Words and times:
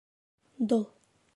Дол! 0.69 0.83